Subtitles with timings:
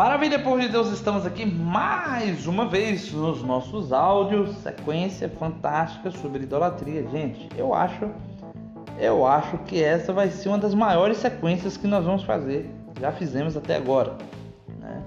[0.00, 6.44] Maravilha, povo de Deus, estamos aqui mais uma vez nos nossos áudios, sequência fantástica sobre
[6.44, 7.06] idolatria.
[7.08, 8.08] Gente, eu acho,
[8.98, 12.70] eu acho que essa vai ser uma das maiores sequências que nós vamos fazer.
[12.98, 14.16] Já fizemos até agora,
[14.78, 15.02] né?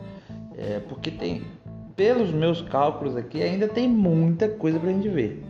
[0.55, 1.41] É, porque tem,
[1.96, 5.44] pelos meus cálculos aqui, ainda tem muita coisa pra gente ver.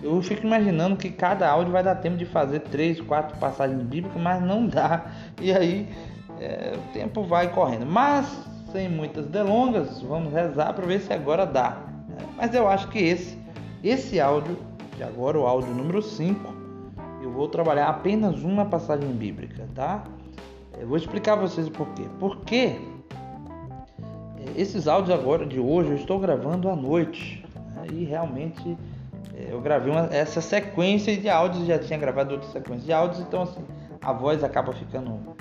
[0.00, 4.22] Eu fico imaginando que cada áudio vai dar tempo de fazer três, quatro passagens bíblicas,
[4.22, 5.06] mas não dá.
[5.40, 5.88] E aí
[6.40, 7.84] é, o tempo vai correndo.
[7.84, 11.78] Mas sem muitas delongas, vamos rezar para ver se agora dá.
[12.10, 13.38] É, mas eu acho que esse,
[13.82, 14.56] esse áudio,
[14.96, 16.54] de agora o áudio número 5,
[17.22, 20.04] eu vou trabalhar apenas uma passagem bíblica, tá?
[20.78, 22.04] Eu vou explicar a vocês o porquê.
[22.20, 22.76] Porque
[24.56, 27.44] esses áudios agora de hoje eu estou gravando à noite
[27.74, 27.86] né?
[27.92, 28.76] e realmente
[29.34, 33.20] é, eu gravei uma, essa sequência de áudios, já tinha gravado outra sequência de áudios,
[33.20, 33.64] então assim
[34.00, 35.36] a voz acaba ficando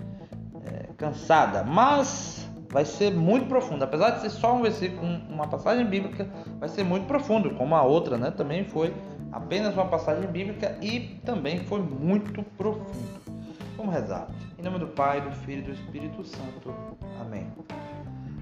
[0.65, 3.83] é, cansada, mas vai ser muito profundo.
[3.83, 6.27] Apesar de ser só um versículo, uma passagem bíblica,
[6.59, 8.31] vai ser muito profundo, como a outra, né?
[8.31, 8.93] Também foi
[9.31, 13.37] apenas uma passagem bíblica e também foi muito profundo.
[13.75, 14.27] Vamos rezar.
[14.57, 16.73] Em nome do Pai, do Filho e do Espírito Santo.
[17.21, 17.47] Amém.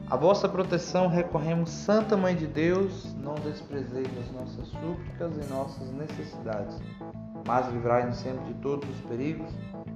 [0.09, 5.91] A vossa proteção recorremos, Santa Mãe de Deus, não desprezeis as nossas súplicas e nossas
[5.93, 6.79] necessidades,
[7.45, 9.51] mas livrai-nos sempre de todos os perigos,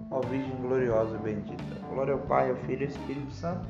[0.09, 1.63] ó Virgem gloriosa e bendita.
[1.93, 3.67] Glória ao Pai, ao Filho e ao Espírito Santo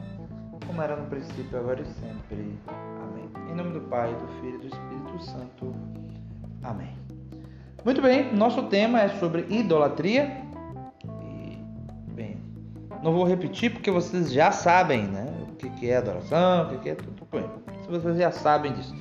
[0.66, 2.58] como era no princípio, agora e sempre.
[2.68, 3.30] Amém.
[3.52, 5.76] Em nome do Pai, do Filho e do Espírito Santo.
[6.64, 6.94] Amém.
[7.86, 10.44] Muito bem, nosso tema é sobre idolatria.
[11.24, 11.58] E,
[12.12, 12.38] bem,
[13.02, 15.26] não vou repetir porque vocês já sabem, né?
[15.52, 17.28] O que é adoração, o que é tudo.
[17.32, 17.46] Bem,
[17.84, 18.94] se vocês já sabem disso.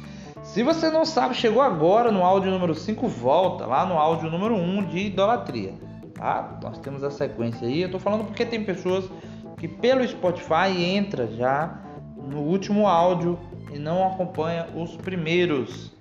[0.43, 4.55] Se você não sabe, chegou agora no áudio número 5, volta lá no áudio número
[4.55, 5.75] 1 de idolatria.
[6.15, 6.59] Tá?
[6.63, 7.83] Nós temos a sequência aí.
[7.83, 9.05] Eu tô falando porque tem pessoas
[9.59, 11.81] que pelo Spotify entra já
[12.17, 13.39] no último áudio
[13.73, 15.93] e não acompanha os primeiros.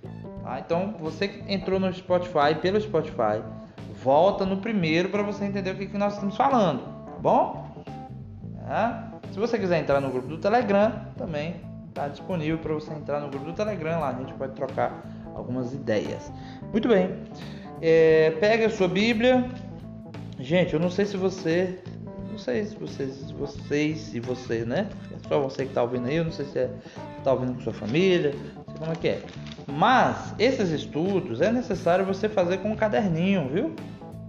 [0.44, 0.60] Tá?
[0.60, 3.42] Então você que entrou no Spotify pelo Spotify,
[4.04, 7.68] volta no primeiro para você entender o que, que nós estamos falando, tá bom?
[8.70, 9.08] É.
[9.32, 11.56] Se você quiser entrar no grupo do Telegram, também
[11.90, 14.10] está disponível para você entrar no grupo do Telegram lá.
[14.10, 15.04] A gente pode trocar
[15.36, 16.32] algumas ideias.
[16.72, 17.24] Muito bem.
[17.82, 19.50] É, pega a sua Bíblia.
[20.40, 21.80] Gente, eu não sei se você
[22.38, 24.88] não sei se vocês, vocês e você, né?
[25.12, 26.70] É só você que tá ouvindo aí, eu não sei se é,
[27.24, 29.24] tá ouvindo com sua família, não sei como é que é.
[29.66, 33.74] Mas esses estudos é necessário você fazer com um caderninho, viu?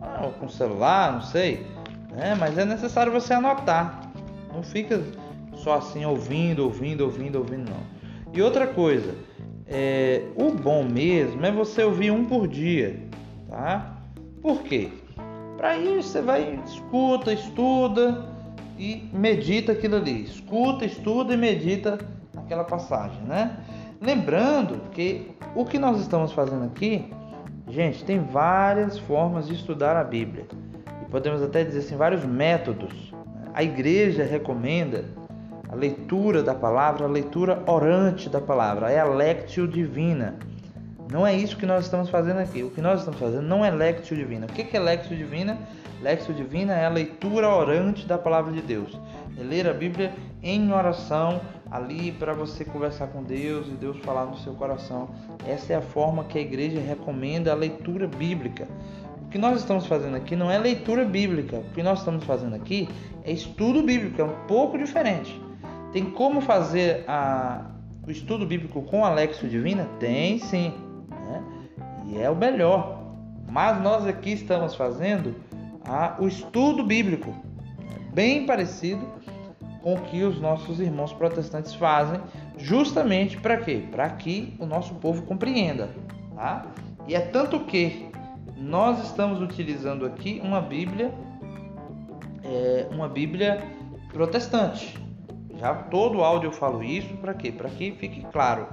[0.01, 1.67] Ah, ou com celular, não sei.
[2.11, 2.35] Né?
[2.35, 4.11] Mas é necessário você anotar.
[4.55, 5.03] Não fica
[5.57, 7.83] só assim ouvindo, ouvindo, ouvindo, ouvindo, não.
[8.33, 9.15] E outra coisa,
[9.67, 12.99] é, o bom mesmo é você ouvir um por dia,
[13.51, 13.99] tá?
[14.41, 14.93] Por quê?
[15.59, 18.25] Para isso você vai, escuta, estuda
[18.79, 20.23] e medita aquilo ali.
[20.23, 21.99] Escuta, estuda e medita
[22.37, 23.57] aquela passagem, né?
[24.01, 27.13] Lembrando que o que nós estamos fazendo aqui,
[27.69, 30.47] gente, tem várias formas de estudar a Bíblia.
[31.03, 33.13] E podemos até dizer assim, vários métodos.
[33.53, 35.07] A igreja recomenda
[35.69, 40.39] a leitura da palavra, a leitura orante da palavra, é a lectio divina.
[41.11, 42.63] Não é isso que nós estamos fazendo aqui.
[42.63, 44.47] O que nós estamos fazendo não é Lectio Divina.
[44.47, 45.59] O que é Lectio Divina?
[46.03, 48.99] Lectio Divina é a leitura orante da palavra de Deus.
[49.39, 54.27] É ler a Bíblia em oração, ali para você conversar com Deus e Deus falar
[54.27, 55.09] no seu coração.
[55.47, 58.69] Essa é a forma que a igreja recomenda a leitura bíblica.
[59.23, 61.57] O que nós estamos fazendo aqui não é leitura bíblica.
[61.57, 62.87] O que nós estamos fazendo aqui
[63.25, 64.21] é estudo bíblico.
[64.21, 65.41] É um pouco diferente.
[65.91, 67.65] Tem como fazer a,
[68.07, 69.89] o estudo bíblico com a Lectio Divina?
[69.99, 70.88] Tem sim
[72.09, 72.99] e é o melhor.
[73.51, 75.35] Mas nós aqui estamos fazendo
[75.85, 77.35] a, o estudo bíblico,
[78.13, 79.07] bem parecido
[79.83, 82.21] com o que os nossos irmãos protestantes fazem,
[82.57, 83.85] justamente para quê?
[83.91, 85.89] Para que o nosso povo compreenda.
[86.35, 86.67] Tá?
[87.07, 88.11] E é tanto que
[88.57, 91.13] nós estamos utilizando aqui uma Bíblia,
[92.43, 93.63] é, uma Bíblia
[94.13, 94.99] protestante.
[95.59, 97.51] Já todo áudio eu falo isso para quê?
[97.51, 98.67] Para que fique claro.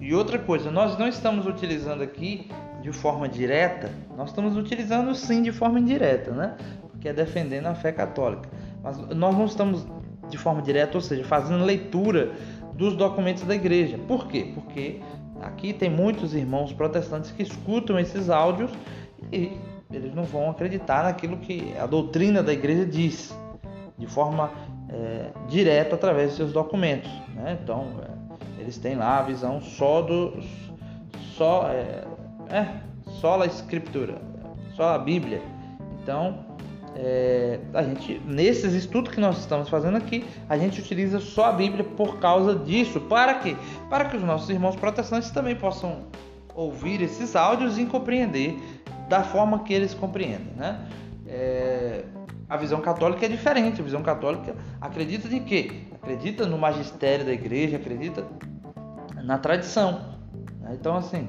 [0.00, 2.50] E outra coisa, nós não estamos utilizando aqui
[2.82, 6.56] de forma direta, nós estamos utilizando sim de forma indireta, né?
[6.90, 8.48] Porque é defendendo a fé católica.
[8.82, 9.86] Mas nós não estamos
[10.28, 12.32] de forma direta, ou seja, fazendo leitura
[12.74, 13.98] dos documentos da igreja.
[14.08, 14.50] Por quê?
[14.54, 15.00] Porque
[15.40, 18.70] aqui tem muitos irmãos protestantes que escutam esses áudios
[19.30, 19.56] e
[19.92, 23.36] eles não vão acreditar naquilo que a doutrina da igreja diz,
[23.96, 24.50] de forma
[24.88, 27.10] é, direta através de seus documentos.
[27.34, 27.58] Né?
[27.62, 30.40] Então, é, eles têm lá a visão só do.
[31.36, 32.04] Só, é,
[32.48, 32.66] é,
[33.20, 34.20] só a escritura,
[34.74, 35.42] só a Bíblia.
[36.02, 36.44] Então,
[36.94, 41.52] é, a gente nesses estudos que nós estamos fazendo aqui, a gente utiliza só a
[41.52, 43.00] Bíblia por causa disso.
[43.00, 43.56] Para quê?
[43.88, 46.06] Para que os nossos irmãos protestantes também possam
[46.54, 48.58] ouvir esses áudios e compreender
[49.08, 50.86] da forma que eles compreendem, né?
[51.26, 52.04] É,
[52.48, 53.80] a visão católica é diferente.
[53.80, 55.84] A visão católica acredita de quê?
[55.94, 58.26] Acredita no magistério da igreja, acredita
[59.24, 60.18] na tradição.
[60.60, 60.76] Né?
[60.78, 61.28] Então, assim,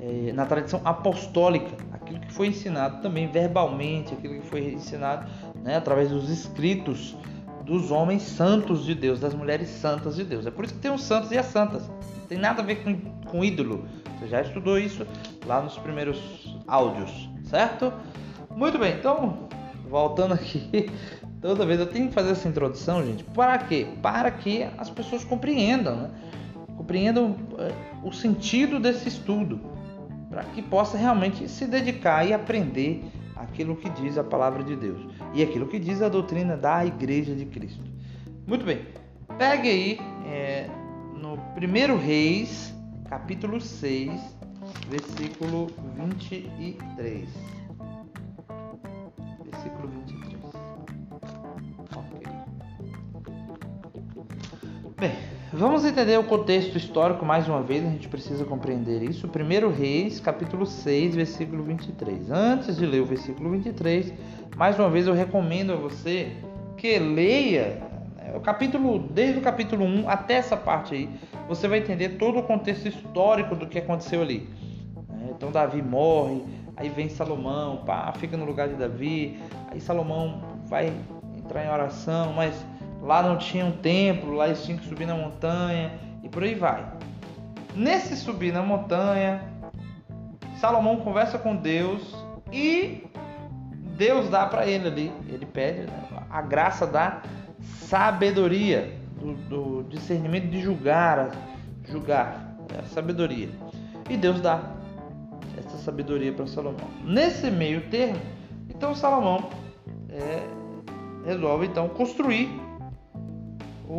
[0.00, 5.26] é, na tradição apostólica, aquilo que foi ensinado também verbalmente, aquilo que foi ensinado
[5.62, 7.16] né, através dos escritos
[7.64, 10.46] dos homens santos de Deus, das mulheres santas de Deus.
[10.46, 11.88] É por isso que tem os santos e as santas.
[11.88, 12.96] Não tem nada a ver com,
[13.26, 13.86] com ídolo.
[14.18, 15.06] Você já estudou isso
[15.46, 17.92] lá nos primeiros áudios, certo?
[18.54, 19.48] Muito bem, então,
[19.88, 20.90] voltando aqui,
[21.40, 23.24] toda vez eu tenho que fazer essa introdução, gente.
[23.24, 23.86] Para quê?
[24.02, 26.10] Para que as pessoas compreendam, né?
[26.76, 29.60] Compreendam eh, o sentido desse estudo,
[30.30, 33.04] para que possa realmente se dedicar e aprender
[33.36, 35.00] aquilo que diz a palavra de Deus
[35.32, 37.82] e aquilo que diz a doutrina da Igreja de Cristo.
[38.46, 38.86] Muito bem,
[39.38, 40.68] pegue aí é,
[41.14, 42.74] no 1 Reis,
[43.08, 44.10] capítulo 6,
[44.88, 47.28] versículo 23.
[55.56, 59.28] Vamos entender o contexto histórico mais uma vez, a gente precisa compreender isso.
[59.28, 62.30] 1 Reis, capítulo 6, versículo 23.
[62.30, 64.12] Antes de ler o versículo 23,
[64.56, 66.32] mais uma vez eu recomendo a você
[66.76, 67.80] que leia
[68.16, 71.08] né, o capítulo, desde o capítulo 1 até essa parte aí,
[71.48, 74.48] você vai entender todo o contexto histórico do que aconteceu ali.
[75.30, 76.42] Então Davi morre,
[76.76, 79.38] aí vem Salomão, pá, fica no lugar de Davi,
[79.70, 80.92] aí Salomão vai
[81.36, 82.54] entrar em oração, mas
[83.04, 85.92] lá não tinha um templo, lá eles tinham que subir na montanha
[86.22, 86.84] e por aí vai.
[87.76, 89.42] Nesse subir na montanha,
[90.58, 92.16] Salomão conversa com Deus
[92.50, 93.04] e
[93.96, 97.22] Deus dá para ele ali, ele pede né, a graça da
[97.60, 99.34] sabedoria, do,
[99.82, 101.30] do discernimento de julgar,
[101.84, 103.50] julgar, a sabedoria.
[104.08, 104.62] E Deus dá
[105.58, 106.88] essa sabedoria para Salomão.
[107.04, 108.20] Nesse meio termo,
[108.68, 109.50] então Salomão
[110.08, 110.42] é,
[111.26, 112.63] resolve então construir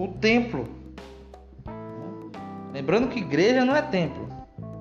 [0.04, 0.68] o templo.
[2.74, 4.28] Lembrando que igreja não é templo,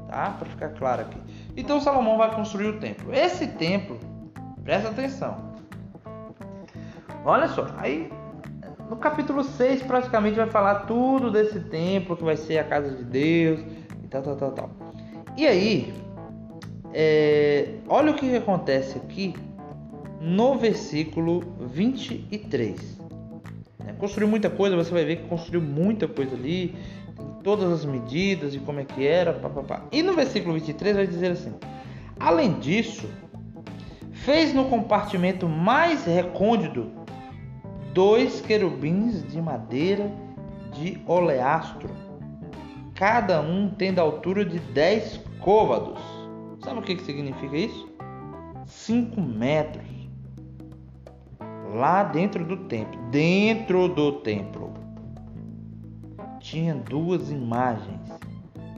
[0.08, 0.30] tá?
[0.38, 1.18] Para ficar claro aqui.
[1.56, 3.14] Então Salomão vai construir o templo.
[3.14, 3.98] Esse templo,
[4.64, 5.54] presta atenção.
[7.24, 8.10] Olha só, aí
[8.90, 13.04] no capítulo 6 praticamente vai falar tudo desse templo que vai ser a casa de
[13.04, 13.60] Deus
[14.02, 14.70] e tal, tal, tal, tal.
[15.36, 15.94] E aí,
[16.92, 19.34] é, olha o que acontece aqui
[20.20, 23.03] no versículo 23.
[23.86, 26.74] É, construiu muita coisa, você vai ver que construiu muita coisa ali,
[27.42, 29.38] todas as medidas e como é que era.
[29.92, 31.52] E no versículo 23 vai dizer assim:
[32.18, 33.08] Além disso,
[34.12, 36.90] fez no compartimento mais recôndito
[37.92, 40.10] dois querubins de madeira
[40.72, 41.90] de oleastro,
[42.94, 46.24] cada um tendo a altura de 10 côvados
[46.64, 47.86] Sabe o que significa isso?
[48.64, 49.93] 5 metros.
[51.74, 54.72] Lá dentro do templo, dentro do templo,
[56.38, 58.00] tinha duas imagens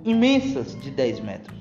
[0.02, 1.54] imensas de 10 metros.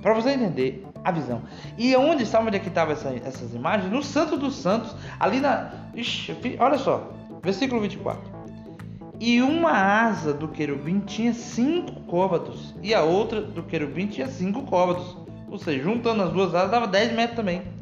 [0.00, 1.42] Para você entender a visão.
[1.76, 3.92] E onde estava onde é que estavam essa, essas imagens?
[3.92, 5.70] No Santo dos Santos, ali na.
[5.94, 8.22] Ixi, olha só, versículo 24.
[9.20, 14.62] E uma asa do querubim tinha cinco côvados, e a outra do querubim tinha cinco
[14.62, 15.14] côvados.
[15.50, 17.75] Ou seja, juntando as duas asas dava 10 metros também.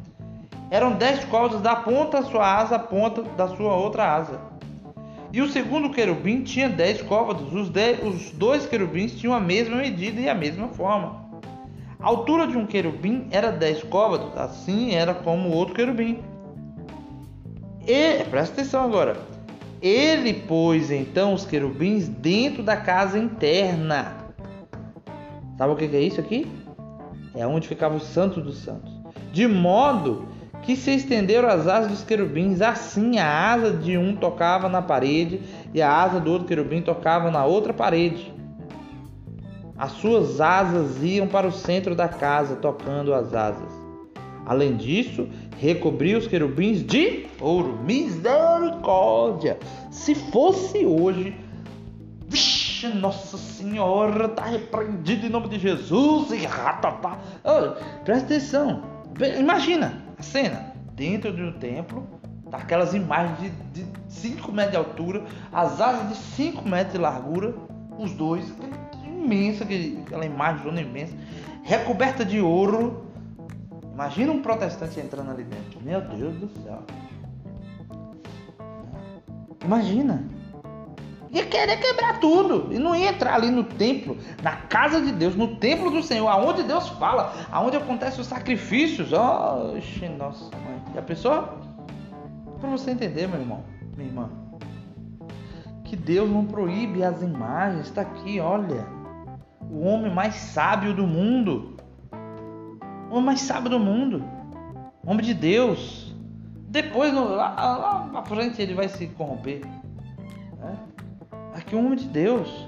[0.69, 4.39] Eram 10 côvados da ponta da sua asa à ponta da sua outra asa.
[5.31, 7.53] E o segundo querubim tinha 10 côvados.
[7.53, 11.25] Os, dez, os dois querubins tinham a mesma medida e a mesma forma.
[11.99, 16.19] A altura de um querubim era 10 côvados, assim era como o outro querubim.
[17.85, 19.17] E presta atenção agora.
[19.81, 24.15] Ele pôs então os querubins dentro da casa interna.
[25.57, 26.47] Sabe o que é isso aqui?
[27.35, 28.91] É onde ficava o Santo dos Santos.
[29.31, 30.25] De modo
[30.65, 35.39] que se estenderam as asas dos querubins, assim a asa de um tocava na parede
[35.73, 38.33] e a asa do outro querubim tocava na outra parede.
[39.77, 43.71] As suas asas iam para o centro da casa, tocando as asas.
[44.45, 45.27] Além disso,
[45.59, 47.77] recobriu os querubins de ouro.
[47.83, 49.59] Misericórdia!
[49.91, 51.35] Se fosse hoje,
[52.27, 57.19] vixe, Nossa Senhora, tá repreendido em nome de Jesus e ratatá.
[57.43, 58.81] Oh, presta atenção,
[59.37, 62.07] imagina a cena dentro de um templo,
[62.49, 67.53] daquelas imagens de 5 metros de altura, as asas de 5 metros de largura,
[67.97, 68.53] os dois,
[69.05, 71.15] imensa, aquela imagem zona imensa,
[71.63, 73.05] recoberta de ouro
[73.95, 75.79] Imagina um protestante entrando ali dentro.
[75.81, 76.83] Meu Deus do céu.
[79.63, 80.21] Imagina.
[81.35, 82.73] Ia querer quebrar tudo.
[82.73, 86.29] E não ia entrar ali no templo, na casa de Deus, no templo do Senhor,
[86.29, 89.11] aonde Deus fala, aonde acontecem os sacrifícios.
[89.11, 90.81] Oxe, nossa mãe.
[90.95, 91.59] E a pessoa?
[92.61, 93.65] Para você entender, meu irmão,
[93.97, 94.29] minha irmã.
[95.83, 97.87] Que Deus não proíbe as imagens.
[97.87, 98.87] Está aqui, olha.
[99.69, 101.75] O homem mais sábio do mundo.
[103.09, 104.23] O homem mais sábio do mundo.
[105.03, 106.15] O homem de Deus.
[106.69, 109.63] Depois, lá, lá na frente, ele vai se corromper.
[111.65, 112.67] Aqui um homem de Deus.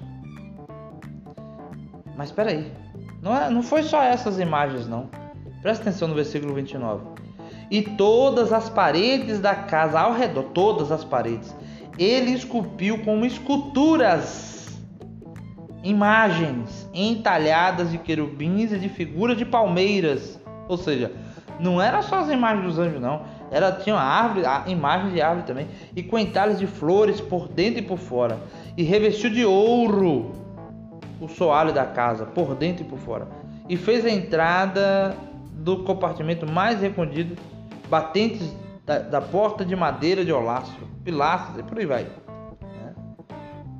[2.16, 2.72] Mas espera aí.
[3.22, 5.08] Não, é, não foi só essas imagens, não.
[5.62, 7.06] Presta atenção no versículo 29.
[7.70, 11.56] E todas as paredes da casa ao redor, todas as paredes,
[12.00, 14.80] ele esculpiu como esculturas,
[15.84, 20.40] imagens entalhadas de querubins e de figuras de palmeiras.
[20.68, 21.12] Ou seja,
[21.60, 23.22] não era só as imagens dos anjos, não.
[23.50, 27.80] Era tinha árvore, a imagem de árvore também, e com entalhes de flores por dentro
[27.80, 28.38] e por fora
[28.78, 30.32] e revestiu de ouro
[31.20, 33.28] o soalho da casa, por dentro e por fora,
[33.68, 35.18] e fez a entrada
[35.52, 37.36] do compartimento mais recondido,
[37.90, 42.04] batentes da, da porta de madeira de olastro, pilastras e por aí vai.
[42.04, 42.94] Né?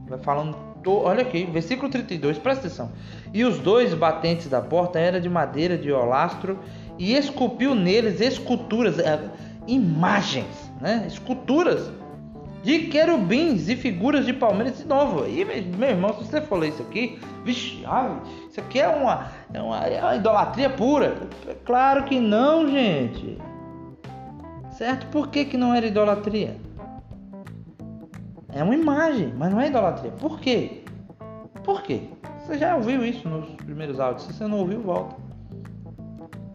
[0.10, 2.92] Vai falando, olha aqui, versículo 32, presta atenção.
[3.32, 6.58] E os dois batentes da porta eram de madeira de olastro
[6.98, 9.20] e esculpiu neles esculturas, é,
[9.68, 11.06] imagens, né?
[11.08, 11.92] esculturas
[12.64, 15.28] de querubins e figuras de palmeiras de novo.
[15.28, 18.20] E meu irmão, se você for ler isso aqui, vixe, ai,
[18.50, 21.16] isso aqui é uma, é uma, é uma idolatria pura.
[21.66, 23.38] Claro que não, gente.
[24.72, 25.08] Certo?
[25.08, 26.58] Por que, que não era idolatria?
[28.50, 30.12] É uma imagem, mas não é idolatria.
[30.12, 30.84] Por quê?
[31.64, 32.02] Por quê?
[32.40, 34.26] Você já ouviu isso nos primeiros áudios.
[34.28, 35.16] Se você não ouviu, volta.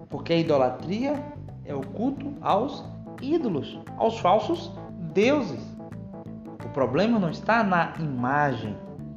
[0.09, 1.23] Porque a idolatria
[1.64, 2.85] é o culto aos
[3.23, 4.73] ídolos, aos falsos
[5.14, 5.73] deuses
[6.73, 8.76] problema não está na imagem.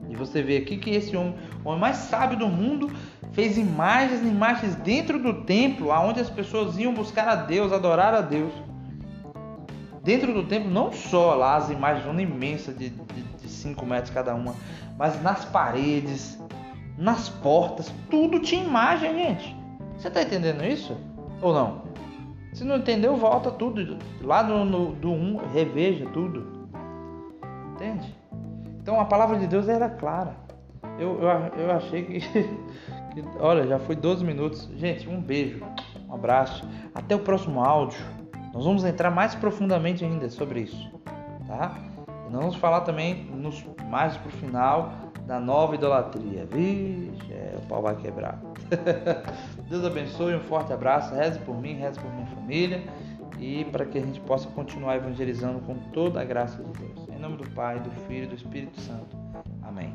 [0.09, 2.91] E você vê aqui que esse homem, o homem mais sábio do mundo,
[3.31, 8.13] fez imagens e imagens dentro do templo, aonde as pessoas iam buscar a Deus, adorar
[8.13, 8.53] a Deus.
[10.03, 12.93] Dentro do templo, não só lá as imagens uma imensa de
[13.43, 14.53] 5 metros cada uma,
[14.97, 16.39] mas nas paredes,
[16.97, 19.55] nas portas, tudo tinha imagem, gente.
[19.97, 20.95] Você está entendendo isso?
[21.41, 21.81] Ou não?
[22.55, 23.97] Se não entendeu, volta tudo.
[24.21, 26.69] Lá no, no do 1, um, reveja tudo.
[27.73, 28.15] Entende?
[28.81, 30.37] Então a palavra de Deus era clara.
[30.97, 32.19] Eu, eu, eu achei que,
[33.11, 33.23] que.
[33.41, 34.69] Olha, já foi 12 minutos.
[34.77, 35.61] Gente, um beijo,
[36.07, 36.65] um abraço.
[36.93, 37.99] Até o próximo áudio.
[38.53, 40.89] Nós vamos entrar mais profundamente ainda sobre isso.
[41.45, 41.77] Tá?
[42.07, 44.93] E nós vamos falar também nos, mais pro final
[45.25, 46.45] da nova idolatria.
[46.45, 48.39] Vixe, é, o pau vai quebrar.
[49.69, 51.13] Deus abençoe, um forte abraço.
[51.13, 52.83] Reze por mim, reze por minha família
[53.39, 57.09] e para que a gente possa continuar evangelizando com toda a graça de Deus.
[57.09, 59.15] Em nome do Pai, do Filho e do Espírito Santo.
[59.63, 59.93] Amém.